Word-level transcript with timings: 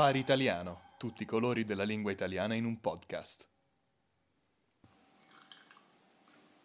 Safari 0.00 0.18
Italiano, 0.18 0.80
tutti 0.96 1.24
i 1.24 1.26
colori 1.26 1.62
della 1.62 1.82
lingua 1.82 2.10
italiana 2.10 2.54
in 2.54 2.64
un 2.64 2.80
podcast. 2.80 3.44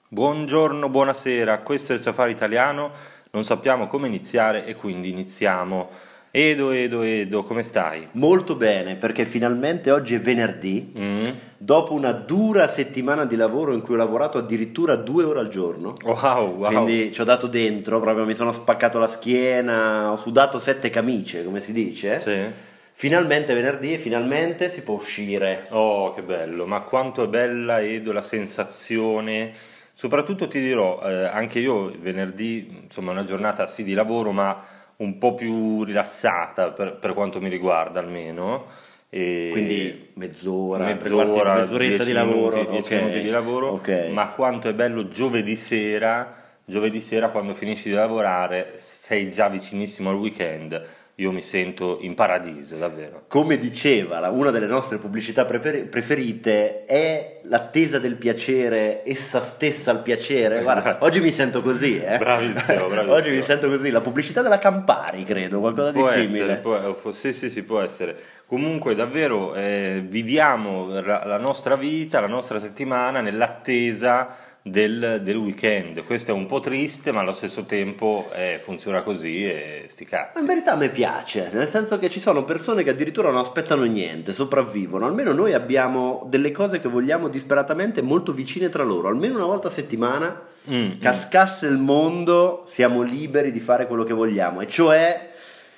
Buongiorno, 0.08 0.88
buonasera, 0.88 1.60
questo 1.60 1.92
è 1.92 1.96
il 1.96 2.02
Safari 2.02 2.32
Italiano, 2.32 2.92
non 3.32 3.44
sappiamo 3.44 3.88
come 3.88 4.08
iniziare 4.08 4.66
e 4.66 4.76
quindi 4.76 5.10
iniziamo. 5.10 5.90
Edo, 6.32 6.72
Edo, 6.72 7.02
Edo, 7.02 7.44
come 7.44 7.64
stai? 7.64 8.08
Molto 8.14 8.56
bene, 8.56 8.96
perché 8.96 9.26
finalmente 9.26 9.92
oggi 9.92 10.16
è 10.16 10.22
venerdì, 10.22 10.94
Mm. 10.98 11.24
dopo 11.58 11.92
una 11.92 12.14
dura 12.14 12.68
settimana 12.68 13.26
di 13.26 13.36
lavoro 13.36 13.74
in 13.74 13.82
cui 13.82 13.96
ho 13.96 13.98
lavorato 13.98 14.38
addirittura 14.38 14.96
due 14.96 15.26
ore 15.26 15.40
al 15.42 15.50
giorno. 15.50 15.94
Wow, 16.06 16.56
wow. 16.56 16.72
Quindi 16.72 17.12
ci 17.12 17.20
ho 17.20 17.26
dato 17.26 17.48
dentro, 17.48 18.00
proprio 18.00 18.24
mi 18.24 18.34
sono 18.34 18.54
spaccato 18.54 18.98
la 18.98 19.10
schiena, 19.10 20.10
ho 20.14 20.16
sudato 20.16 20.58
sette 20.58 20.90
camicie, 20.90 21.44
come 21.44 21.60
si 21.60 21.74
dice. 21.74 22.22
Sì. 22.22 22.74
Finalmente 22.98 23.54
venerdì 23.54 23.98
finalmente 23.98 24.70
si 24.70 24.82
può 24.82 24.96
uscire. 24.96 25.66
Oh, 25.72 26.14
che 26.14 26.22
bello, 26.22 26.66
ma 26.66 26.82
quanto 26.82 27.24
è 27.24 27.28
bella, 27.28 27.82
Edo, 27.82 28.14
la 28.14 28.22
sensazione. 28.22 29.54
Soprattutto 29.94 30.48
ti 30.48 30.62
dirò, 30.62 31.02
eh, 31.04 31.26
anche 31.26 31.60
io 31.60 31.92
venerdì, 32.00 32.84
insomma, 32.84 33.10
è 33.10 33.14
una 33.14 33.26
giornata 33.26 33.68
sì 33.68 33.84
di 33.84 33.94
lavoro, 33.94 34.32
ma 34.32 34.64
un 34.98 35.18
po' 35.18 35.34
più 35.36 35.84
rilassata 35.84 36.72
per, 36.72 36.96
per 36.96 37.14
quanto 37.14 37.42
mi 37.42 37.50
riguarda 37.50 38.00
almeno. 38.00 38.68
E 39.10 39.50
Quindi 39.52 40.12
mezz'ora, 40.14 40.86
mezz'ora, 40.86 41.56
mezz'oretta 41.56 42.04
di 42.06 42.14
lavoro. 42.14 42.56
minuti, 42.58 42.72
dieci 42.72 42.94
ok. 42.94 43.00
minuti 43.02 43.22
di 43.22 43.30
lavoro, 43.30 43.68
Ok. 43.72 44.08
ma 44.12 44.30
quanto 44.30 44.70
è 44.70 44.74
bello 44.74 45.10
giovedì 45.10 45.56
sera, 45.58 46.34
giovedì 46.64 47.02
sera 47.02 47.30
quando 47.30 47.54
finisci 47.54 47.90
di 47.90 47.96
lavorare 47.96 48.74
sei 48.78 49.32
già 49.32 49.50
vicinissimo 49.50 50.10
al 50.10 50.16
weekend, 50.16 50.82
io 51.18 51.32
mi 51.32 51.42
sento 51.42 52.00
in 52.02 52.14
paradiso, 52.14 52.76
davvero. 52.76 53.24
Come 53.30 53.58
diceva 53.58 54.28
una 54.30 54.52
delle 54.52 54.66
nostre 54.66 54.98
pubblicità 54.98 55.46
prefer- 55.46 55.86
preferite, 55.88 56.84
è 56.84 57.40
l'attesa 57.44 58.00
del 58.00 58.16
piacere 58.16 59.02
essa 59.06 59.40
stessa 59.40 59.92
al 59.92 60.02
piacere. 60.02 60.62
Guarda, 60.62 60.98
oggi 61.02 61.22
mi 61.22 61.32
sento 61.32 61.62
così, 61.62 62.02
eh. 62.02 62.18
Bravissimo, 62.18 62.88
bravissimo. 62.88 63.14
oggi 63.14 63.30
mi 63.30 63.42
sento 63.42 63.70
così. 63.70 63.90
La 63.92 64.02
pubblicità 64.02 64.42
della 64.42 64.60
Campari, 64.60 65.24
credo, 65.24 65.62
qualcosa 65.62 65.92
di 65.92 66.00
Può 66.00 66.12
simile. 66.12 66.44
essere, 66.44 66.56
può- 66.58 67.12
sì, 67.14 67.32
sì, 67.32 67.50
sì, 67.50 67.64
può 67.64 67.80
essere. 67.80 68.18
Comunque, 68.46 68.94
davvero, 68.94 69.56
eh, 69.56 70.04
viviamo 70.06 71.00
la, 71.00 71.24
la 71.26 71.38
nostra 71.38 71.78
vita, 71.78 72.20
la 72.20 72.28
nostra 72.28 72.60
settimana 72.60 73.22
nell'attesa 73.22 74.36
del, 74.68 75.22
del 75.22 75.36
weekend. 75.36 76.04
Questo 76.06 76.32
è 76.32 76.34
un 76.34 76.48
po' 76.48 76.60
triste, 76.60 77.12
ma 77.12 77.20
allo 77.20 77.34
stesso 77.34 77.66
tempo 77.66 78.32
eh, 78.34 78.60
funziona 78.64 79.04
così 79.04 79.46
e 79.46 79.86
sti 79.90 80.06
cazzi. 80.06 80.40
in 80.40 80.48
verità 80.48 80.72
a 80.72 80.76
me 80.76 80.90
piace, 80.90 81.52
nel 81.54 81.68
senso 81.68 82.00
che 82.00 82.10
ci 82.10 82.20
sono 82.20 82.44
persone 82.44 82.82
che 82.82 82.90
addirittura 82.90 83.30
non 83.30 83.42
aspettano 83.42 83.84
niente, 83.84 84.34
sopravvivono. 84.34 85.06
Almeno 85.06 85.34
noi 85.34 85.54
abbiamo 85.54 86.26
delle 86.28 86.52
cose 86.52 86.80
che 86.80 86.90
vogliamo 86.90 87.28
disperatamente 87.28 88.02
molto 88.02 88.34
vicine 88.34 88.70
tra 88.70 88.84
loro. 88.84 89.08
Almeno 89.08 89.36
una 89.36 89.46
volta 89.46 89.68
a 89.68 89.72
settimana, 89.72 90.54
Mm, 90.68 90.74
mm. 90.74 91.00
cascasse 91.00 91.68
il 91.68 91.78
mondo, 91.78 92.64
siamo 92.68 93.04
liberi 93.04 93.52
di 93.52 93.60
fare 93.60 93.86
quello 93.86 94.04
che 94.04 94.16
vogliamo, 94.16 94.62
e 94.62 94.68
cioè 94.68 95.32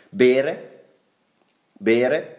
bere, 0.08 0.86
bere 1.74 2.37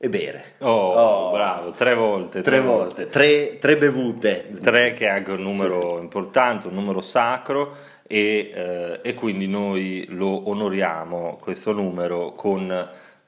e 0.00 0.08
bere. 0.08 0.54
Oh, 0.60 0.92
Oh. 0.92 1.32
bravo, 1.32 1.70
tre 1.70 1.94
volte. 1.94 2.40
Tre 2.40 2.60
volte, 2.60 3.08
tre, 3.08 3.58
tre 3.58 3.76
bevute. 3.76 4.48
Tre 4.62 4.94
che 4.94 5.06
è 5.06 5.10
anche 5.10 5.32
un 5.32 5.42
numero 5.42 5.98
importante, 6.00 6.68
un 6.68 6.74
numero 6.74 7.00
sacro 7.00 7.74
e, 8.06 8.50
eh, 8.54 9.00
e 9.02 9.14
quindi 9.14 9.48
noi 9.48 10.06
lo 10.10 10.48
onoriamo 10.48 11.38
questo 11.40 11.72
numero 11.72 12.32
con 12.34 12.70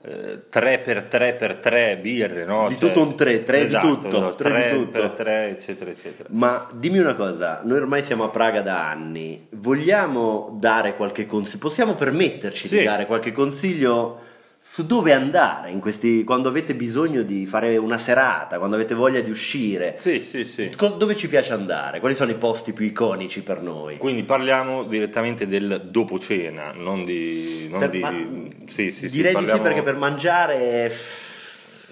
eh, 0.02 0.42
3 0.48 0.78
per 0.78 1.02
3 1.02 1.34
per 1.34 1.56
3 1.56 1.98
birre, 2.00 2.44
no? 2.44 2.68
Di 2.68 2.76
tutto 2.78 3.02
un 3.02 3.16
tre, 3.16 3.42
tre 3.42 3.58
di 3.60 3.66
Esatto, 3.66 3.86
tutto, 3.98 4.18
no, 4.20 4.34
tre 4.36 4.48
di 4.50 4.56
tre 4.60 4.70
tutto. 4.70 4.90
per 4.92 5.10
3 5.10 5.48
eccetera 5.50 5.90
eccetera. 5.90 6.28
Ma 6.32 6.66
dimmi 6.72 6.98
una 7.00 7.14
cosa, 7.14 7.60
noi 7.64 7.78
ormai 7.78 8.02
siamo 8.02 8.22
a 8.24 8.28
Praga 8.30 8.62
da 8.62 8.88
anni, 8.88 9.48
vogliamo 9.50 10.56
dare 10.58 10.94
qualche 10.96 11.26
consiglio, 11.26 11.58
possiamo 11.58 11.94
permetterci 11.94 12.68
Sì. 12.68 12.78
di 12.78 12.84
dare 12.84 13.04
qualche 13.06 13.32
consiglio 13.32 14.28
su 14.62 14.84
dove 14.86 15.12
andare 15.12 15.70
in 15.70 15.80
questi, 15.80 16.22
quando 16.22 16.48
avete 16.48 16.74
bisogno 16.74 17.22
di 17.22 17.46
fare 17.46 17.76
una 17.78 17.96
serata, 17.98 18.58
quando 18.58 18.76
avete 18.76 18.94
voglia 18.94 19.20
di 19.20 19.30
uscire? 19.30 19.96
Sì, 19.98 20.20
sì, 20.20 20.44
sì. 20.44 20.70
Dove 20.96 21.16
ci 21.16 21.28
piace 21.28 21.52
andare? 21.54 21.98
Quali 21.98 22.14
sono 22.14 22.30
i 22.30 22.34
posti 22.36 22.72
più 22.72 22.84
iconici 22.84 23.42
per 23.42 23.62
noi? 23.62 23.96
Quindi 23.96 24.22
parliamo 24.22 24.84
direttamente 24.84 25.48
del 25.48 25.88
dopo 25.90 26.18
cena, 26.18 26.72
non 26.72 27.04
di... 27.04 27.68
Non 27.70 27.78
Per- 27.80 27.90
di 27.90 27.98
ma- 28.00 28.10
sì, 28.66 28.90
sì, 28.90 29.08
sì, 29.08 29.08
direi 29.08 29.34
di 29.34 29.40
sì 29.40 29.46
parliamo- 29.46 29.62
perché 29.62 29.82
per 29.82 29.96
mangiare 29.96 30.92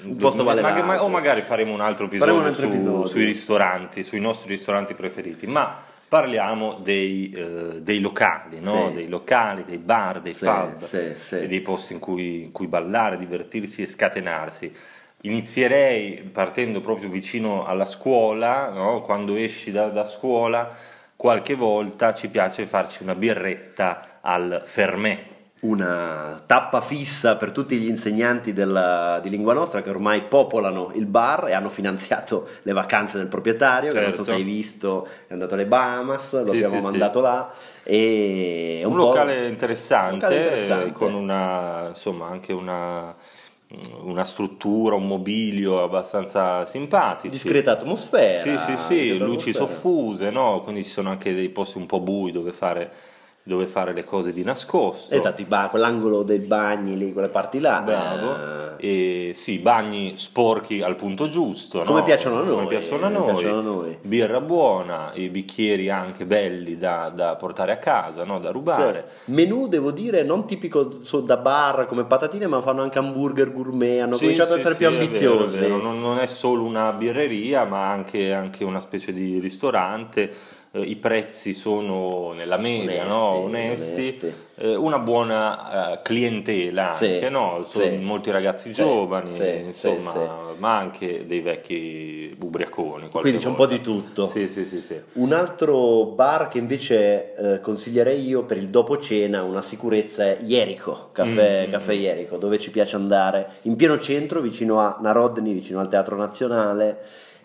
un 0.05 0.17
posto 0.17 0.45
vale 0.45 0.61
Ma- 0.61 0.83
ma- 0.83 1.03
o 1.03 1.09
magari 1.09 1.43
faremo 1.43 1.73
un 1.73 1.81
altro 1.81 2.05
episodio, 2.07 2.35
un 2.35 2.45
altro 2.45 2.67
su- 2.67 2.73
episodio. 2.73 3.07
sui 3.07 3.25
ristoranti, 3.25 4.05
sui 4.05 4.21
nostri 4.21 4.51
ristoranti 4.51 4.95
preferiti, 4.95 5.47
ma 5.47 5.83
parliamo 6.09 6.79
dei, 6.81 7.31
eh, 7.31 7.83
dei 7.83 8.01
locali, 8.01 8.61
no? 8.61 8.89
Sì. 8.89 8.95
dei 8.95 9.09
locali, 9.09 9.65
dei 9.65 9.77
bar, 9.77 10.21
dei 10.21 10.33
Sì, 10.33 10.45
pub, 10.45 10.85
sì, 11.15 11.37
e 11.37 11.47
dei 11.47 11.61
posti 11.61 11.93
in 11.93 11.99
cui, 11.99 12.43
in 12.45 12.53
cui 12.53 12.67
ballare, 12.67 13.19
divertirsi 13.19 13.83
e 13.83 13.87
scatenarsi. 13.87 14.75
Inizierei 15.23 16.23
partendo 16.33 16.81
proprio 16.81 17.11
vicino 17.11 17.67
alla 17.67 17.85
scuola, 17.85 18.71
no? 18.71 19.03
quando 19.03 19.37
esci 19.37 19.71
da, 19.71 19.89
da 19.89 20.05
scuola, 20.05 20.75
qualche 21.17 21.55
volta 21.55 22.15
ci 22.15 22.29
piace 22.29 22.67
farci 22.67 23.03
una 23.03 23.15
birretta 23.15 24.19
al 24.21 24.63
fermé. 24.65 25.37
Una 25.61 26.41
tappa 26.47 26.81
fissa 26.81 27.37
per 27.37 27.51
tutti 27.51 27.77
gli 27.79 27.89
insegnanti 27.89 28.53
della- 28.53 29.19
di 29.21 29.29
lingua 29.29 29.55
nostra 29.55 29.83
che 29.83 29.91
ormai 29.91 30.23
popolano 30.23 30.93
il 30.95 31.07
bar 31.07 31.49
e 31.49 31.53
hanno 31.53 31.69
finanziato 31.69 32.49
le 32.63 32.73
vacanze 32.73 33.19
del 33.19 33.27
proprietario, 33.27 33.93
che 33.93 34.01
non 34.01 34.11
so 34.15 34.19
Certo. 34.19 34.25
se 34.25 34.33
hai 34.33 34.43
visto, 34.45 35.09
è 35.27 35.33
andato 35.33 35.55
alle 35.55 35.67
Bahamas, 35.67 36.33
lo 36.35 36.45
Sì, 36.45 36.57
abbiamo 36.57 36.77
sì, 36.77 36.83
mandato 36.83 37.21
là 37.21 37.51
e 37.83 38.79
è 38.81 38.85
un, 38.85 38.93
un, 38.93 38.99
locale 38.99 39.49
interessante, 39.49 40.13
un 40.15 40.21
locale 40.21 40.37
interessante. 40.37 40.93
con 40.93 41.15
una, 41.15 41.89
insomma, 41.89 42.29
anche 42.29 42.53
una, 42.53 43.15
una 44.03 44.25
struttura, 44.25 44.95
un 44.95 45.07
mobilio 45.07 45.83
abbastanza 45.83 46.65
simpatici. 46.67 47.31
discreta 47.31 47.73
atmosfera. 47.73 48.43
Sì, 48.43 48.77
sì, 48.77 48.83
sì, 48.87 49.19
luci 49.19 49.51
atmosfera. 49.51 49.67
soffuse, 49.67 50.31
no? 50.31 50.61
quindi 50.63 50.85
ci 50.85 50.91
sono 50.91 51.11
anche 51.11 51.35
dei 51.35 51.49
posti 51.49 51.79
un 51.79 51.87
po' 51.87 52.01
bui 52.01 52.31
dove 52.33 52.53
fare, 52.53 52.91
dove 53.49 53.67
fare 53.67 53.93
le 53.93 54.05
cose 54.05 54.33
di 54.33 54.45
nascosto. 54.45 55.13
Esatto, 55.13 55.43
ba- 55.49 55.67
quell'angolo 55.71 56.23
dei 56.23 56.39
bagni 56.39 56.97
lì, 56.97 57.13
quelle 57.13 57.31
parti 57.31 57.59
là. 57.59 57.81
Bravo. 57.85 58.77
eh, 58.79 59.29
E 59.31 59.33
sì, 59.35 59.59
bagni 59.59 60.13
sporchi 60.17 60.83
al 60.83 60.95
punto 60.95 61.27
giusto. 61.27 61.83
Come 61.83 61.99
no? 61.99 62.05
piacciono 62.05 62.39
a 62.41 62.43
noi, 62.45 62.55
Come 62.55 62.67
piacciono 62.67 63.07
a 63.07 63.09
noi. 63.09 63.25
piacciono 63.35 63.59
a 63.59 63.63
noi. 63.63 63.99
Birra 64.03 64.41
buona, 64.41 65.11
i 65.15 65.29
bicchieri 65.31 65.91
anche 65.91 66.27
belli 66.27 66.77
da, 66.77 67.11
da 67.13 67.35
portare 67.35 67.73
a 67.73 67.79
casa, 67.79 68.23
no? 68.25 68.39
da 68.39 68.51
rubare. 68.51 69.07
sì. 69.25 69.33
Menù 69.33 69.67
devo 69.67 69.91
dire 69.91 70.23
non 70.23 70.47
tipico 70.47 71.03
so- 71.03 71.21
da 71.21 71.39
bar 71.39 71.87
come 71.87 72.05
patatine, 72.05 72.47
ma 72.47 72.61
fanno 72.61 72.83
anche 72.83 72.99
hamburger 72.99 73.53
gourmet, 73.53 74.03
hanno 74.03 74.15
Sì, 74.17 74.21
cominciato 74.25 74.51
sì, 74.51 74.55
ad 74.55 74.59
essere 74.61 74.75
più 74.77 74.87
è 74.87 74.91
vero, 74.91 75.03
ambiziosi. 75.03 75.57
è 75.57 75.61
vero. 75.61 75.77
Non, 75.81 75.99
non 75.99 76.19
è 76.19 76.27
solo 76.27 76.63
una 76.65 76.93
birreria, 76.93 77.65
ma 77.65 77.91
anche, 77.91 78.33
anche 78.33 78.63
una 78.63 78.81
specie 78.81 79.13
di 79.13 79.39
ristorante. 79.41 80.33
Eh, 80.73 80.81
I 80.83 80.97
prezzi 80.97 81.55
sono 81.55 82.33
nella 82.33 82.59
media, 82.59 83.03
Onesti, 83.05 83.09
no? 83.09 83.25
onesti. 83.33 83.93
onesti. 83.93 84.35
Eh, 84.61 84.75
una 84.75 84.99
buona 84.99 85.93
eh, 85.93 86.03
clientela 86.03 86.91
Sì, 86.93 87.13
anche, 87.13 87.29
no? 87.31 87.65
Sono 87.65 87.85
sì. 87.85 87.97
molti 87.99 88.31
ragazzi 88.31 88.75
Sì, 88.75 88.83
giovani, 88.83 89.61
insomma, 89.65 90.55
ma 90.59 90.77
anche 90.77 91.25
dei 91.27 91.41
vecchi 91.41 92.37
ubriaconi. 92.39 93.09
Quindi 93.09 93.39
c'è 93.39 93.47
un 93.47 93.55
po' 93.55 93.67
di 93.67 93.81
tutto. 93.81 94.27
Sì, 94.27 94.49
sì, 94.49 94.67
sì, 94.67 94.81
sì. 94.81 95.01
Un 95.15 95.33
altro 95.33 96.07
bar 96.07 96.49
che 96.49 96.59
invece 96.59 97.35
eh, 97.37 97.61
consiglierei 97.61 98.27
io 98.27 98.43
per 98.45 98.57
il 98.59 98.69
dopo 98.69 98.99
cena, 98.99 99.43
una 99.43 99.63
sicurezza, 99.63 100.25
è 100.25 100.39
Jericho, 100.43 101.11
caffè, 101.13 101.67
Mm, 101.69 101.71
caffè 101.71 101.95
mm. 101.95 102.01
Jericho, 102.01 102.37
dove 102.37 102.59
ci 102.59 102.71
piace 102.71 102.97
andare, 102.97 103.49
in 103.63 103.77
pieno 103.77 103.99
centro, 104.01 104.41
vicino 104.41 104.81
a 104.81 104.99
Narodni, 105.01 105.53
vicino 105.53 105.81
al 105.81 105.89
Teatro 105.89 106.17
Nazionale. 106.17 106.99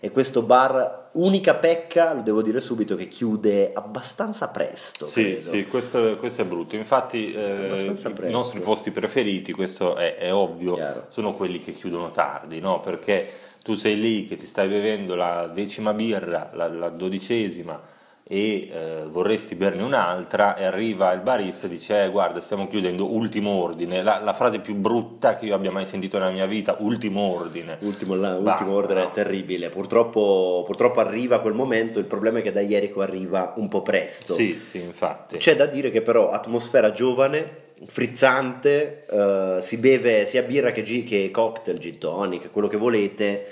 E 0.04 0.10
questo 0.10 0.42
bar, 0.42 1.08
unica 1.12 1.54
pecca, 1.54 2.12
lo 2.12 2.20
devo 2.20 2.42
dire 2.42 2.60
subito, 2.60 2.94
che 2.94 3.08
chiude 3.08 3.72
abbastanza 3.72 4.48
presto. 4.48 5.06
Sì, 5.06 5.22
credo. 5.22 5.40
sì, 5.40 5.64
questo, 5.64 6.16
questo 6.18 6.42
è 6.42 6.44
brutto. 6.44 6.76
Infatti, 6.76 7.32
eh, 7.32 7.90
i 8.24 8.30
nostri 8.30 8.60
posti 8.60 8.90
preferiti, 8.90 9.52
questo 9.52 9.96
è, 9.96 10.16
è 10.16 10.30
ovvio, 10.30 10.74
Chiaro. 10.74 11.06
sono 11.08 11.32
quelli 11.32 11.58
che 11.58 11.72
chiudono 11.72 12.10
tardi, 12.10 12.60
no? 12.60 12.80
Perché 12.80 13.30
tu 13.62 13.76
sei 13.76 13.98
lì 13.98 14.26
che 14.26 14.34
ti 14.36 14.46
stai 14.46 14.68
bevendo 14.68 15.14
la 15.14 15.46
decima 15.46 15.94
birra, 15.94 16.50
la, 16.52 16.68
la 16.68 16.90
dodicesima, 16.90 17.80
e 18.26 18.70
eh, 18.72 19.02
vorresti 19.06 19.54
berne 19.54 19.82
un'altra 19.82 20.56
e 20.56 20.64
arriva 20.64 21.12
il 21.12 21.20
barista 21.20 21.66
e 21.66 21.68
dice 21.68 22.04
eh, 22.04 22.08
guarda 22.08 22.40
stiamo 22.40 22.66
chiudendo 22.66 23.12
ultimo 23.12 23.50
ordine 23.50 24.02
la, 24.02 24.18
la 24.18 24.32
frase 24.32 24.60
più 24.60 24.74
brutta 24.74 25.34
che 25.34 25.44
io 25.44 25.54
abbia 25.54 25.70
mai 25.70 25.84
sentito 25.84 26.16
nella 26.18 26.30
mia 26.30 26.46
vita 26.46 26.76
ultimo 26.78 27.20
ordine 27.20 27.76
Ultimo, 27.80 28.14
la- 28.14 28.30
Basta, 28.36 28.62
ultimo 28.62 28.78
ordine 28.78 29.00
no? 29.02 29.08
è 29.08 29.10
terribile. 29.10 29.68
Purtroppo, 29.68 30.62
purtroppo 30.64 31.00
arriva 31.00 31.40
quel 31.40 31.52
momento. 31.52 31.98
Il 31.98 32.06
problema 32.06 32.38
è 32.38 32.42
che 32.42 32.50
da 32.52 32.60
Jericho 32.62 33.02
arriva 33.02 33.52
un 33.56 33.68
po' 33.68 33.82
presto. 33.82 34.32
sì 34.32 34.58
sì 34.58 34.80
infatti 34.80 35.36
C'è 35.36 35.54
da 35.54 35.66
dire 35.66 35.90
che 35.90 36.00
però 36.00 36.30
atmosfera 36.30 36.92
giovane, 36.92 37.72
frizzante, 37.86 39.04
eh, 39.10 39.58
si 39.60 39.76
beve 39.76 40.24
sia 40.26 40.42
birra 40.42 40.70
che, 40.70 40.82
che 40.82 41.30
cocktail, 41.30 41.78
gin 41.78 41.98
tonic, 41.98 42.50
quello 42.50 42.68
che 42.68 42.76
volete. 42.78 43.46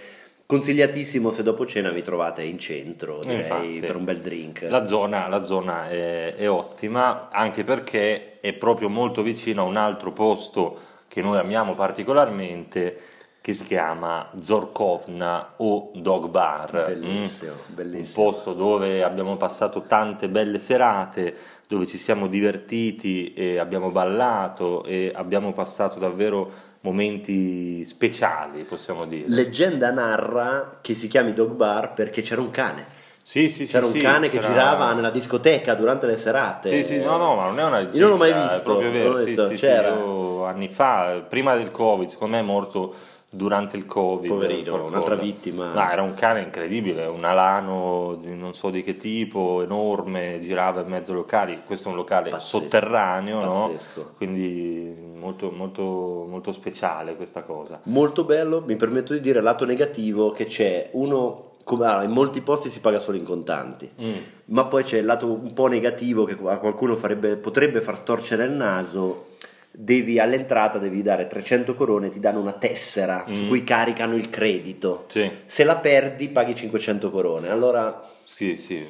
Consigliatissimo 0.53 1.31
se 1.31 1.43
dopo 1.43 1.65
cena 1.65 1.89
vi 1.89 2.03
trovate 2.03 2.43
in 2.43 2.59
centro, 2.59 3.21
direi, 3.21 3.37
Infatti. 3.39 3.79
per 3.81 3.97
un 3.97 4.05
bel 4.05 4.19
drink. 4.21 4.67
La 4.69 4.85
zona, 4.85 5.27
la 5.27 5.43
zona 5.43 5.89
è, 5.89 6.35
è 6.35 6.51
ottima 6.51 7.31
anche 7.31 7.65
perché 7.65 8.39
è 8.39 8.53
proprio 8.53 8.91
molto 8.91 9.23
vicino 9.23 9.63
a 9.63 9.65
un 9.65 9.77
altro 9.77 10.13
posto 10.13 10.79
che 11.09 11.23
noi 11.23 11.39
amiamo 11.39 11.75
particolarmente 11.75 12.99
che 13.41 13.55
si 13.55 13.65
chiama 13.65 14.31
Zorkovna 14.39 15.55
o 15.57 15.91
Dog 15.95 16.29
Bar. 16.29 16.71
Bellissimo, 16.87 17.53
Mm. 17.71 17.75
bellissimo. 17.75 18.25
Un 18.27 18.31
posto 18.31 18.53
dove 18.53 19.03
abbiamo 19.03 19.39
passato 19.39 19.85
tante 19.87 20.29
belle 20.29 20.59
serate, 20.59 21.35
dove 21.67 21.87
ci 21.87 21.97
siamo 21.97 22.27
divertiti 22.27 23.33
e 23.33 23.59
abbiamo 23.59 23.89
ballato 23.91 24.85
e 24.85 25.11
abbiamo 25.15 25.55
passato 25.55 25.99
davvero 25.99 26.71
momenti 26.82 27.84
speciali, 27.84 28.62
possiamo 28.64 29.05
dire. 29.06 29.25
Leggenda 29.29 29.90
narra 29.90 30.79
che 30.81 30.94
si 30.94 31.08
chiami 31.08 31.32
Dog 31.32 31.52
Bar 31.52 31.93
perché 31.94 32.23
c'era 32.23 32.40
un 32.40 32.50
cane. 32.50 32.87
Sì, 33.25 33.49
sì, 33.50 33.67
sì, 33.67 33.73
C'era 33.73 33.87
un 33.87 33.93
sì, 33.93 34.00
cane 34.00 34.29
che 34.29 34.38
c'era- 34.38 34.49
girava 34.49 34.93
nella 34.94 35.11
discoteca 35.11 35.75
durante 35.75 36.06
le 36.06 36.17
serate. 36.17 36.70
Sì, 36.70 36.84
sì, 36.94 37.00
no, 37.00 37.17
no, 37.19 37.37
ma 37.37 37.44
non 37.46 37.58
è 37.61 37.64
una 37.64 37.79
leggenda, 37.79 37.99
Io 37.99 38.08
non 38.08 38.11
l'ho 38.11 38.17
mai 38.25 38.31
è 38.32 38.43
visto, 38.49 38.62
proprio 38.64 38.88
non 38.90 38.96
vero, 38.99 39.14
visto, 39.25 39.49
c'era. 39.55 40.49
anni 40.49 40.69
fa, 40.69 41.25
prima 41.29 41.55
del 41.55 41.70
Covid, 41.70 42.08
secondo 42.08 42.34
me 42.34 42.43
è 42.43 42.44
morto 42.44 42.94
durante 43.34 43.79
il 43.79 43.87
Covid. 43.87 44.29
Poverino, 44.29 44.84
un'altra 44.84 45.14
vittima. 45.14 45.73
No, 45.73 45.90
era 45.90 46.02
un 46.02 46.12
cane 46.12 46.43
incredibile, 46.43 47.06
un 47.06 47.25
alano 47.25 48.19
di 48.20 48.34
non 48.34 48.52
so 48.52 48.69
di 48.69 48.82
che 48.82 48.99
tipo, 48.99 49.62
enorme, 49.62 50.38
girava 50.43 50.82
in 50.82 50.88
mezzo 50.88 51.12
ai 51.12 51.17
locali, 51.17 51.62
questo 51.64 51.88
è 51.88 51.90
un 51.93 51.96
locale 51.96 52.29
Pazzesco, 52.29 52.58
sotterraneo, 52.58 53.40
no? 53.40 53.69
pazzesco. 53.73 54.12
Quindi 54.19 54.94
molto, 55.14 55.50
molto, 55.50 56.26
molto 56.29 56.52
speciale 56.52 57.17
questa 57.17 57.43
cosa. 57.43 57.81
Molto 57.84 58.25
bello, 58.25 58.62
mi 58.67 58.76
permetto 58.76 59.14
di 59.14 59.20
dire, 59.20 59.40
lato 59.40 59.64
negativo, 59.64 60.31
che 60.32 60.44
c'è 60.44 60.90
uno, 60.93 61.52
come, 61.64 62.05
in 62.05 62.11
molti 62.11 62.43
posti 62.43 62.69
si 62.69 62.81
paga 62.81 62.99
solo 62.99 63.17
in 63.17 63.25
contanti, 63.25 63.90
Mm. 63.99 64.12
ma 64.46 64.67
poi 64.67 64.84
c'è 64.84 64.99
il 64.99 65.06
lato 65.06 65.26
un 65.32 65.55
po' 65.55 65.69
negativo 65.69 66.25
che 66.25 66.37
a 66.44 66.58
qualcuno 66.58 66.96
farebbe, 66.96 67.37
potrebbe 67.37 67.81
far 67.81 67.96
storcere 67.96 68.44
il 68.44 68.52
naso, 68.52 69.29
devi 69.75 70.19
all'entrata 70.19 70.79
devi 70.79 71.01
dare 71.03 71.27
300 71.27 71.75
corone, 71.75 72.11
ti 72.11 72.21
danno 72.21 72.41
una 72.41 72.53
tessera 72.53 73.27
su 73.31 73.45
Mm. 73.45 73.49
cui 73.49 73.65
caricano 73.65 74.15
il 74.17 74.29
credito. 74.29 75.07
Sì, 75.09 75.31
Se 75.47 75.65
la 75.65 75.77
perdi 75.77 76.29
paghi 76.29 76.55
500 76.55 77.11
corone, 77.11 77.49
allora 77.51 78.03
sì, 78.25 78.57
sì, 78.59 78.85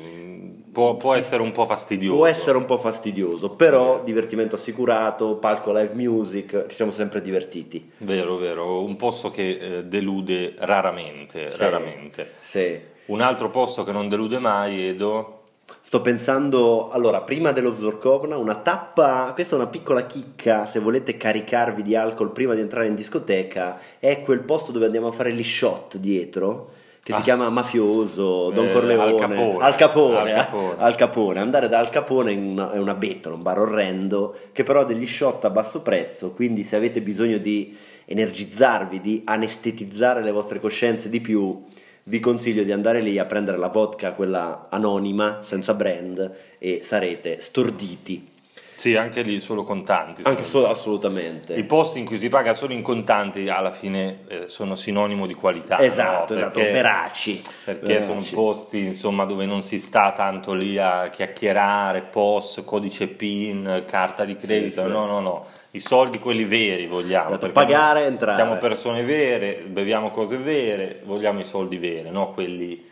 può, 0.73 0.97
può 0.97 1.13
Sì. 1.15 1.21
essere 1.21 1.43
un 1.43 1.53
po' 1.53 1.67
fastidioso. 1.67 2.17
può 2.17 2.27
essere 2.27 2.57
un 2.57 2.65
po' 2.65 2.79
fastidioso, 2.79 3.51
però 3.51 4.03
divertimento 4.05 4.57
assicurato, 4.57 5.37
palco 5.37 5.73
live 5.73 5.95
music, 5.95 6.67
ci 6.69 6.75
siamo 6.75 6.91
sempre 6.91 7.23
divertiti. 7.23 7.91
Vero, 7.99 8.37
vero, 8.37 8.83
un 8.83 8.97
posto 8.97 9.31
che 9.31 9.51
eh, 9.79 9.85
delude 9.85 10.55
raramente, 10.59 11.49
Sì. 11.49 11.59
raramente. 11.59 12.31
Sì. 12.41 12.81
Un 13.07 13.21
altro 13.21 13.51
posto 13.51 13.85
che 13.85 13.93
non 13.93 14.09
delude 14.09 14.39
mai, 14.39 14.89
Edo, 14.89 15.42
Sto 15.85 16.01
pensando, 16.01 16.91
allora, 16.91 17.23
prima 17.23 17.51
dello 17.51 17.75
Zorkovna, 17.75 18.37
una 18.37 18.55
tappa, 18.55 19.33
questa 19.35 19.57
è 19.57 19.59
una 19.59 19.69
piccola 19.69 20.07
chicca, 20.07 20.65
se 20.65 20.79
volete 20.79 21.17
caricarvi 21.17 21.83
di 21.83 21.97
alcol 21.97 22.31
prima 22.31 22.55
di 22.55 22.61
entrare 22.61 22.87
in 22.87 22.95
discoteca, 22.95 23.79
è 23.99 24.23
quel 24.23 24.41
posto 24.41 24.71
dove 24.73 24.87
andiamo 24.87 25.09
a 25.09 25.13
fare 25.13 25.33
gli 25.35 25.43
shot 25.43 25.97
dietro, 25.97 26.71
che 27.03 27.13
si 27.13 27.19
Ah. 27.19 27.23
chiama 27.23 27.51
Mafioso, 27.51 28.51
Don 28.51 28.69
Eh, 28.69 28.73
Corleone, 28.73 29.03
Al 29.03 29.19
Capone. 29.19 29.65
Al 29.65 29.75
Capone, 29.75 30.19
Al 30.19 30.29
eh, 30.29 30.33
Capone. 30.35 30.75
Al 30.79 30.95
Capone. 30.95 31.41
Andare 31.41 31.69
da 31.69 31.79
Al 31.81 31.91
Capone 31.91 32.33
è 32.33 32.37
una, 32.37 32.73
è 32.73 32.79
una 32.79 32.95
bettola, 32.95 33.35
un 33.35 33.43
bar 33.43 33.59
orrendo, 33.59 34.37
che 34.53 34.63
però 34.63 34.81
ha 34.83 34.85
degli 34.85 35.07
shot 35.07 35.45
a 35.45 35.51
basso 35.51 35.81
prezzo, 35.81 36.31
quindi 36.31 36.63
se 36.63 36.77
avete 36.77 37.03
bisogno 37.03 37.39
di 37.39 37.77
energizzarvi, 38.05 39.01
di 39.01 39.23
anestetizzare 39.25 40.23
le 40.23 40.31
vostre 40.31 40.61
coscienze 40.61 41.09
di 41.09 41.21
più, 41.21 41.61
vi 42.05 42.21
consiglio 42.21 42.63
di 42.65 42.73
andare 42.73 43.01
lì 43.01 43.19
a 43.19 43.25
prendere 43.27 43.59
la 43.59 43.69
vodka, 43.69 44.13
quella 44.13 44.67
anonima, 44.71 45.39
senza 45.43 45.75
brand, 45.75 46.35
e 46.59 46.81
sarete 46.83 47.41
storditi. 47.41 48.31
sì, 48.75 48.97
anche 48.97 49.23
lì 49.23 49.39
solo 49.39 49.63
contanti. 49.63 50.23
Anche 50.25 50.43
sono- 50.43 50.65
solo, 50.65 50.73
assolutamente. 50.73 51.55
I 51.55 51.63
posti 51.63 52.01
in 52.01 52.05
cui 52.05 52.19
si 52.19 52.29
paga 52.29 52.53
solo 52.53 52.73
in 52.73 52.83
contanti 52.83 53.49
alla 53.49 53.71
fine 53.71 54.21
eh, 54.27 54.45
sono 54.49 54.75
sinonimo 54.75 55.27
di 55.29 55.35
qualità. 55.35 55.79
esatto, 55.79 56.35
no? 56.35 56.41
esatto, 56.41 56.59
Perché- 56.59 56.73
veraci. 56.73 57.41
Perché 57.65 58.01
sono 58.01 58.15
Veraci. 58.15 58.35
posti 58.35 58.79
insomma, 58.79 59.25
dove 59.25 59.47
non 59.47 59.63
si 59.63 59.79
sta 59.79 60.13
tanto 60.17 60.53
lì 60.55 60.79
a 60.79 61.11
chiacchierare, 61.11 62.01
POS, 62.03 62.63
codice 62.65 63.07
PIN, 63.07 63.85
carta 63.87 64.25
di 64.25 64.35
credito, 64.37 64.83
sì. 64.83 64.89
no, 64.89 65.07
no, 65.07 65.21
no. 65.21 65.47
I 65.75 65.81
soldi 65.81 66.19
quelli 66.19 66.45
veri 66.45 66.87
vogliamo. 66.87 67.37
Pagare 67.39 68.03
e 68.03 68.07
entrare. 68.07 68.37
Siamo 68.37 68.59
persone 68.59 69.03
vere, 69.03 69.65
beviamo 69.67 70.11
cose 70.11 70.37
vere, 70.37 71.01
vogliamo 71.05 71.41
i 71.41 71.45
soldi 71.45 71.79
veri, 71.79 72.11
no 72.11 72.33
quelli 72.33 72.85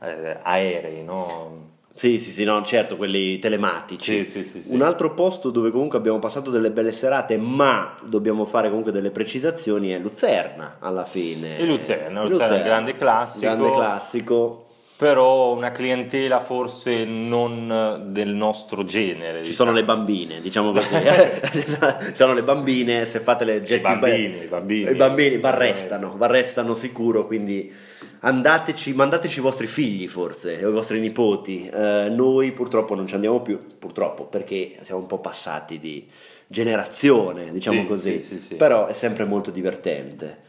eh, 0.00 0.38
aerei, 0.42 1.02
no? 1.02 1.68
Sì, 1.92 2.20
sì, 2.20 2.30
sì, 2.30 2.44
no, 2.44 2.62
certo, 2.62 2.96
quelli 2.96 3.38
telematici. 3.38 4.24
Sì, 4.24 4.44
sì, 4.44 4.62
sì. 4.62 4.72
Un 4.72 4.82
altro 4.82 5.12
posto 5.12 5.50
dove 5.50 5.70
comunque 5.70 5.98
abbiamo 5.98 6.20
passato 6.20 6.50
delle 6.50 6.70
belle 6.70 6.92
serate, 6.92 7.36
ma 7.36 7.96
dobbiamo 8.04 8.44
fare 8.44 8.68
comunque 8.68 8.92
delle 8.92 9.10
precisazioni, 9.10 9.90
è 9.90 9.98
Lucerna 9.98 10.76
alla 10.78 11.04
fine. 11.04 11.58
E 11.58 11.64
Lucerna, 11.64 12.22
Lucerna 12.22 12.56
il 12.56 12.62
grande 12.62 12.94
classico. 12.94 13.40
Grande 13.40 13.72
classico. 13.72 14.69
Però 15.00 15.54
una 15.54 15.72
clientela 15.72 16.40
forse 16.40 17.06
non 17.06 18.08
del 18.08 18.34
nostro 18.34 18.84
genere. 18.84 19.42
Ci 19.42 19.54
sono 19.54 19.72
le 19.72 19.80
diciamo. 19.80 19.96
bambine, 19.96 20.40
diciamo 20.42 20.72
così. 20.72 20.88
Ci 20.90 22.12
sono 22.14 22.34
le 22.34 22.42
bambine, 22.42 23.06
se 23.06 23.20
fate 23.20 23.46
le 23.46 23.62
gesti 23.62 23.88
bambini, 23.88 24.26
sbagli- 24.34 24.44
i 24.44 24.48
bambini. 24.48 24.90
I 24.90 24.94
bambini 24.94 25.36
vi 25.38 25.46
arrestano, 25.46 26.16
vi 26.18 26.22
arrestano 26.22 26.74
sicuro, 26.74 27.26
quindi 27.26 27.72
andateci, 28.20 28.92
mandateci 28.92 29.38
i 29.38 29.42
vostri 29.42 29.66
figli 29.66 30.06
forse, 30.06 30.62
o 30.62 30.68
i 30.68 30.72
vostri 30.72 31.00
nipoti. 31.00 31.66
Eh, 31.66 32.08
noi 32.10 32.52
purtroppo 32.52 32.94
non 32.94 33.06
ci 33.06 33.14
andiamo 33.14 33.40
più, 33.40 33.58
purtroppo, 33.78 34.26
perché 34.26 34.80
siamo 34.82 35.00
un 35.00 35.06
po' 35.06 35.18
passati 35.20 35.78
di 35.78 36.06
generazione, 36.46 37.50
diciamo 37.52 37.80
Sì, 37.80 37.86
così. 37.86 38.20
sì, 38.20 38.36
sì, 38.36 38.38
sì. 38.48 38.54
Però 38.56 38.84
è 38.86 38.92
sempre 38.92 39.24
molto 39.24 39.50
divertente. 39.50 40.48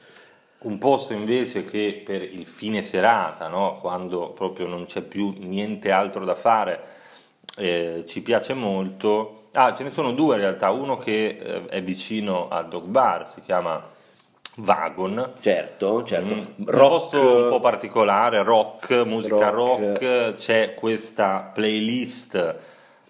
Un 0.63 0.77
posto 0.77 1.13
invece 1.13 1.65
che 1.65 2.01
per 2.06 2.22
il 2.22 2.46
fine 2.46 2.84
serata, 2.84 3.48
no? 3.48 3.80
quando 3.82 4.30
proprio 4.30 4.68
non 4.68 4.86
c'è 4.86 5.01
più 5.01 5.34
niente 5.39 5.91
altro 5.91 6.24
da 6.24 6.36
fare, 6.36 6.80
eh, 7.58 8.03
ci 8.08 8.22
piace 8.22 8.53
molto. 8.53 9.48
Ah, 9.53 9.74
ce 9.74 9.84
ne 9.84 9.89
sono 9.89 10.12
due 10.12 10.36
in 10.36 10.41
realtà, 10.41 10.70
uno 10.70 10.98
che 10.98 11.38
eh, 11.41 11.65
è 11.65 11.82
vicino 11.82 12.48
a 12.48 12.62
Dog 12.62 12.86
Bar, 12.86 13.27
si 13.27 13.41
chiama 13.41 13.84
Vagon. 14.58 15.32
Certo, 15.39 16.03
certo. 16.03 16.34
Mm, 16.36 16.38
Un 16.38 16.65
Rock, 16.68 16.89
posto 16.89 17.44
un 17.44 17.50
po' 17.50 17.60
particolare, 17.60 18.44
rock, 18.44 18.91
musica 19.03 19.50
Rock. 19.50 19.80
rock, 20.00 20.36
c'è 20.36 20.74
questa 20.75 21.50
playlist 21.53 22.56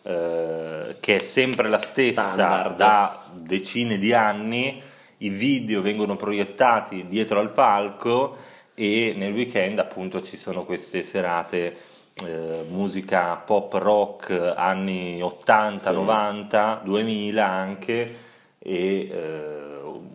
eh, 0.03 0.96
che 1.00 1.15
è 1.15 1.20
sempre 1.20 1.67
la 1.67 1.79
stessa 1.79 2.22
Standard. 2.22 2.75
da 2.77 3.24
decine 3.34 3.98
di 3.98 4.13
anni, 4.13 4.81
i 5.22 5.30
video 5.30 5.82
vengono 5.82 6.16
proiettati 6.16 7.08
dietro 7.08 7.40
al 7.40 7.51
palco 7.51 8.38
e 8.74 9.13
nel 9.16 9.34
weekend 9.34 9.80
appunto 9.80 10.22
ci 10.22 10.38
sono 10.38 10.63
queste 10.63 11.04
serate 11.04 11.78
eh, 12.25 12.63
musica 12.70 13.36
pop 13.36 13.74
rock 13.74 14.54
anni 14.56 15.22
80, 15.22 15.90
Sì. 15.90 15.96
90, 15.96 16.82
2000 16.84 17.46
anche 17.48 18.16
e 18.60 19.08
eh, 19.12 19.71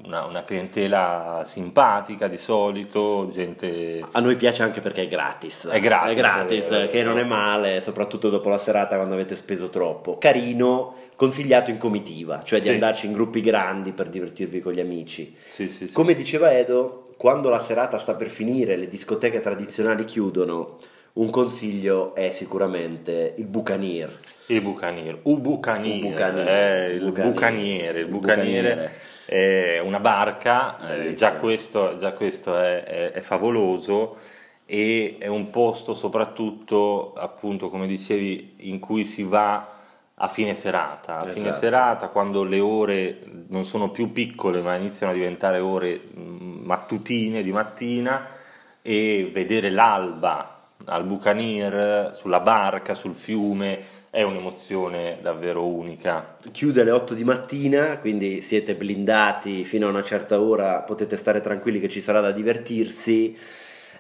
una, 0.07 0.25
una 0.25 0.45
clientela 0.45 1.43
simpatica 1.47 2.29
di 2.29 2.39
solito, 2.39 3.29
gente 3.33 4.01
A 4.13 4.21
noi 4.21 4.37
piace 4.37 4.63
anche 4.63 4.81
perché 4.81 5.03
è 5.03 5.09
gratis. 5.09 5.67
È 5.67 5.81
gratis, 5.81 6.13
È 6.13 6.15
gratis, 6.15 6.71
eh, 6.71 6.89
che 6.89 7.03
non 7.03 7.19
è 7.19 7.25
male, 7.25 7.81
soprattutto 7.81 8.31
dopo 8.31 8.49
la 8.49 8.59
serata 8.59 8.97
quando 8.97 9.15
avete 9.15 9.37
speso 9.37 9.69
troppo. 9.69 10.17
Carino, 10.19 10.95
consigliato 11.17 11.71
in 11.71 11.79
comitiva, 11.79 12.43
cioè 12.45 12.61
di 12.61 12.67
Sì. 12.67 12.73
andarci 12.73 13.07
in 13.07 13.13
gruppi 13.13 13.41
grandi 13.41 13.93
per 13.93 14.09
divertirvi 14.09 14.61
con 14.61 14.73
gli 14.73 14.81
amici. 14.81 15.35
sì, 15.47 15.69
sì. 15.69 15.91
Come 15.91 16.15
diceva 16.15 16.57
Edo, 16.57 17.09
quando 17.17 17.49
la 17.49 17.63
serata 17.63 17.99
sta 17.99 18.15
per 18.15 18.29
finire, 18.29 18.77
le 18.77 18.89
discoteche 18.89 19.41
tradizionali 19.41 20.05
chiudono, 20.05 20.77
un 21.15 21.31
consiglio 21.31 22.15
è 22.15 22.31
sicuramente 22.31 23.35
il 23.39 23.47
Bucanier. 23.47 24.19
Il 24.49 24.61
bucaniere, 24.61 25.19
u 25.25 25.41
bucaniere, 25.41 26.91
eh, 26.91 26.95
il 26.95 27.11
bucaniere. 27.11 27.99
Il 28.01 28.07
bucaniere 28.07 28.93
è 29.27 29.79
una 29.81 30.01
barca, 30.01 30.79
eh, 30.79 30.87
Bellissimo. 30.89 31.15
già 31.17 31.33
questo, 31.35 31.97
già 31.99 32.13
questo 32.13 32.57
è, 32.57 32.85
è- 32.85 33.11
è 33.13 33.21
favoloso 33.21 34.17
e 34.65 35.17
è 35.19 35.27
un 35.27 35.51
posto 35.51 35.95
soprattutto, 35.95 37.13
appunto, 37.15 37.69
come 37.71 37.87
dicevi, 37.87 38.55
in 38.61 38.79
cui 38.81 39.05
si 39.05 39.23
va 39.25 39.75
a 40.19 40.29
fine 40.29 40.55
serata, 40.55 41.19
a 41.19 41.23
fine 41.33 41.49
Esatto. 41.51 41.57
serata 41.57 42.09
quando 42.09 42.43
le 42.43 42.59
ore 42.61 43.21
non 43.49 43.65
sono 43.67 43.91
più 43.91 44.13
piccole 44.13 44.63
ma 44.63 44.75
iniziano 44.77 45.13
a 45.13 45.15
diventare 45.15 45.59
ore 45.61 46.01
mm, 46.19 46.65
mattutine 46.65 47.43
di 47.43 47.53
mattina 47.53 48.27
e 48.81 49.29
vedere 49.33 49.69
l'alba 49.71 50.53
al 50.87 51.05
bucanier, 51.05 52.13
sulla 52.15 52.41
barca, 52.41 52.95
sul 52.95 53.15
fiume, 53.15 53.81
è 54.11 54.23
un'emozione 54.23 55.19
davvero 55.21 55.67
unica. 55.67 56.37
Chiude 56.53 56.81
alle 56.81 56.91
8 56.91 57.15
di 57.15 57.25
mattina, 57.25 57.99
quindi 57.99 58.41
siete 58.41 58.75
blindati 58.75 59.65
fino 59.65 59.87
a 59.87 59.91
una 59.91 60.03
certa 60.03 60.41
ora, 60.41 60.83
potete 60.83 61.17
stare 61.17 61.41
tranquilli 61.41 61.81
che 61.81 61.89
ci 61.89 62.01
sarà 62.01 62.21
da 62.21 62.33
divertirsi. 62.33 63.37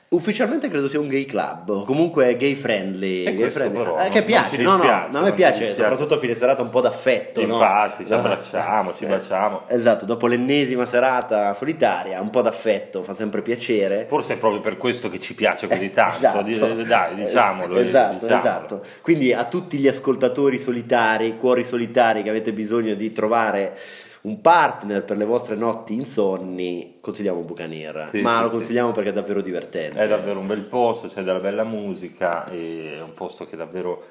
Ufficialmente 0.09 0.69
credo 0.69 0.87
sia 0.87 1.01
un 1.01 1.09
gay 1.09 1.25
club, 1.25 1.69
o 1.69 1.83
comunque 1.83 2.37
gay 2.37 2.55
friendly. 2.55 3.25
Gay 3.35 3.51
friendly. 3.51 3.77
però 3.77 3.99
Eh, 3.99 4.09
che 4.09 4.23
piace, 4.23 4.57
no, 4.59 4.71
no, 4.71 4.77
dispiace, 4.77 5.11
no, 5.11 5.19
a 5.19 5.23
me 5.23 5.33
piace, 5.33 5.59
dispiace. 5.67 5.75
soprattutto 5.83 6.15
a 6.15 6.19
fine 6.19 6.37
serata 6.37 6.63
un 6.63 6.69
po' 6.69 6.81
d'affetto. 6.81 7.45
no? 7.45 7.55
Infatti, 7.55 8.05
ci 8.05 8.11
No. 8.13 8.19
abbracciamo, 8.19 8.95
ci 8.95 9.05
Eh, 9.05 9.09
baciamo. 9.09 9.63
Esatto, 9.67 10.05
dopo 10.05 10.29
l'ennesima 10.29 10.87
serata 10.87 11.53
solitaria, 11.55 12.21
un 12.21 12.31
po' 12.31 12.41
d'affetto 12.41 13.03
fa 13.03 13.15
sempre 13.15 13.43
piacere. 13.43 14.05
Forse 14.09 14.35
è 14.35 14.37
proprio 14.37 14.61
per 14.61 14.77
questo 14.77 15.09
che 15.11 15.19
ci 15.19 15.35
piace 15.35 15.67
così 15.67 15.87
Eh, 15.87 15.91
tanto. 15.91 16.19
esatto. 16.47 16.83
Dai, 16.85 17.15
diciamolo. 17.17 17.77
Esatto, 17.77 18.15
diciamolo. 18.15 18.39
esatto. 18.39 18.83
Quindi 19.03 19.33
a 19.33 19.45
tutti 19.47 19.77
gli 19.77 19.89
ascoltatori 19.89 20.61
solitari, 20.61 21.37
cuori 21.37 21.65
solitari 21.65 22.23
che 22.23 22.31
avete 22.31 22.53
bisogno 22.53 22.95
di 22.95 23.11
trovare 23.13 23.77
un 24.26 24.40
partner 24.40 25.04
per 25.04 25.16
le 25.16 25.25
vostre 25.25 25.54
notti 25.54 25.95
insonni, 25.95 26.99
consigliamo 27.00 27.40
Bucaniera. 27.42 28.09
Sì, 28.09 28.21
Ma 28.23 28.38
sì, 28.38 28.42
lo 28.42 28.49
sì. 28.49 28.54
consigliamo 28.56 28.90
perché 28.90 29.11
è 29.11 29.12
davvero 29.12 29.40
divertente. 29.40 29.99
È 30.00 30.09
davvero 30.09 30.40
un 30.40 30.47
bel 30.49 30.62
posto, 30.62 31.06
c'è 31.06 31.23
della 31.23 31.38
bella 31.38 31.62
musica 31.62 32.45
è 32.45 33.00
un 33.00 33.12
posto 33.14 33.47
che 33.47 33.54
davvero 33.56 34.02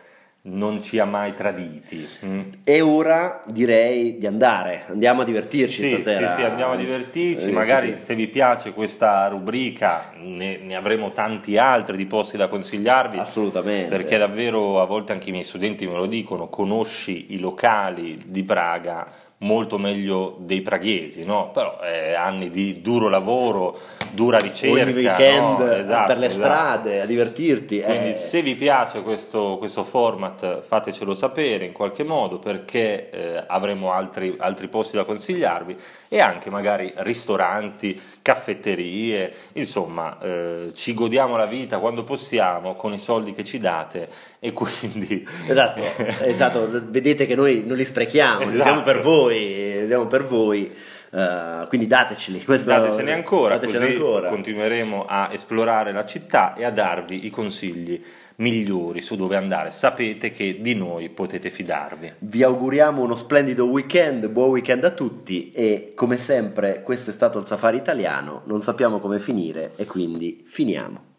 non 0.48 0.82
ci 0.82 1.00
ha 1.00 1.06
mai 1.06 1.34
traditi. 1.34 2.08
mm. 2.24 2.42
E 2.64 2.80
ora 2.82 3.42
direi 3.48 4.18
di 4.18 4.28
andare, 4.28 4.84
andiamo 4.88 5.22
a 5.22 5.26
divertirci 5.26 5.82
Sì, 5.82 5.90
stasera. 6.00 6.30
sì, 6.36 6.42
sì, 6.42 6.48
andiamo 6.48 6.74
a 6.74 6.76
divertirci. 6.78 7.48
Eh, 7.50 7.52
Magari 7.52 7.98
sì. 7.98 8.04
se 8.04 8.16
vi 8.16 8.28
piace 8.28 8.72
questa 8.72 9.28
rubrica 9.28 10.12
ne, 10.22 10.58
ne 10.58 10.76
avremo 10.76 11.12
tanti 11.12 11.58
altri 11.58 11.98
di 11.98 12.06
posti 12.06 12.38
da 12.38 12.48
consigliarvi. 12.48 13.18
Assolutamente. 13.18 13.90
Perché 13.90 14.18
davvero 14.18 14.80
a 14.82 14.86
volte 14.86 15.12
anche 15.14 15.30
i 15.30 15.32
miei 15.32 15.44
studenti 15.44 15.88
me 15.88 15.96
lo 15.96 16.06
dicono, 16.06 16.48
conosci 16.48 17.34
i 17.34 17.40
locali 17.40 18.22
di 18.26 18.44
Praga 18.44 19.08
molto 19.40 19.78
meglio 19.78 20.38
dei 20.40 20.62
praghesi, 20.62 21.26
no? 21.26 21.52
Però 21.52 21.80
eh, 21.84 22.14
anni 22.14 22.50
di 22.50 22.82
duro 22.82 23.10
lavoro, 23.10 23.80
dura 24.12 24.38
ricerca, 24.38 24.82
Ogni 24.82 24.94
weekend 24.94 25.60
no? 25.60 25.72
Esatto, 25.72 26.06
per 26.08 26.18
le 26.18 26.26
esatto. 26.28 26.44
strade 26.44 27.02
a 27.02 27.06
divertirti. 27.06 27.82
Quindi 27.82 28.12
eh. 28.12 28.16
se 28.16 28.42
vi 28.42 28.56
piace 28.56 29.02
questo, 29.02 29.58
questo 29.58 29.84
format 29.84 30.62
fatecelo 30.62 31.14
sapere 31.14 31.66
in 31.66 31.74
qualche 31.74 32.04
modo 32.04 32.40
perché 32.40 33.10
eh, 33.10 33.44
avremo 33.46 33.92
altri, 33.92 34.36
altri 34.38 34.68
posti 34.68 34.96
da 34.96 35.04
consigliarvi 35.04 35.78
e 36.08 36.20
anche 36.22 36.50
magari 36.50 36.94
ristoranti, 36.98 38.00
caffetterie, 38.26 39.32
insomma 39.54 40.18
eh, 40.20 40.72
ci 40.74 40.96
godiamo 40.96 41.38
la 41.38 41.46
vita 41.46 41.78
quando 41.78 42.04
possiamo 42.04 42.74
con 42.74 42.92
i 42.92 42.98
soldi 42.98 43.34
che 43.34 43.44
ci 43.44 43.60
date 43.60 44.10
e 44.40 44.52
quindi... 44.52 45.24
Esatto, 45.48 45.84
esatto, 46.22 46.70
vedete 46.86 47.28
che 47.28 47.36
noi 47.36 47.62
non 47.64 47.78
li 47.78 47.86
sprechiamo, 47.86 48.40
li 48.40 48.46
Esatto. 48.48 48.64
siamo 48.64 48.82
per 48.82 49.02
voi, 49.02 49.82
li 49.82 49.86
siamo 49.88 50.08
per 50.08 50.26
voi, 50.26 50.74
eh, 51.12 51.66
quindi 51.68 51.86
dateceli. 51.86 52.44
Questo, 52.44 52.70
Datecene 52.72 53.14
ancora, 53.14 53.58
datecene 53.58 53.86
così 53.86 53.96
ancora. 53.96 54.30
continueremo 54.30 55.06
a 55.08 55.30
esplorare 55.32 55.92
la 55.92 56.06
città 56.06 56.56
e 56.56 56.66
a 56.66 56.72
darvi 56.72 57.28
i 57.28 57.30
consigli 57.30 58.04
migliori 58.38 59.02
su 59.02 59.16
dove 59.16 59.36
andare. 59.36 59.72
Sapete 59.72 60.32
che 60.32 60.60
di 60.62 60.76
noi 60.76 61.10
potete 61.10 61.50
fidarvi. 61.50 62.14
Vi 62.20 62.44
auguriamo 62.44 63.02
uno 63.02 63.16
splendido 63.16 63.66
weekend, 63.66 64.28
buon 64.28 64.50
weekend 64.50 64.84
a 64.84 64.92
tutti 64.92 65.52
e 65.52 65.94
come 65.96 66.18
sempre 66.18 66.82
questo 66.84 67.10
è 67.10 67.14
stato 67.14 67.40
il 67.40 67.46
Safari 67.46 67.78
Italiano, 67.78 68.42
non 68.46 68.62
sappiamo 68.62 69.00
come 69.00 69.20
finire 69.20 69.72
e 69.76 69.86
quindi 69.86 70.44
finiamo. 70.48 71.14